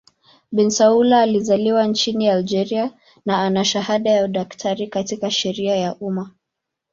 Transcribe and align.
Bensaoula 0.51 1.21
alizaliwa 1.21 1.87
nchini 1.87 2.29
Algeria 2.29 2.91
na 3.25 3.39
ana 3.43 3.65
shahada 3.65 4.09
ya 4.09 4.25
udaktari 4.25 4.87
katika 4.87 5.31
sheria 5.31 5.75
ya 5.75 5.95
umma. 5.95 6.31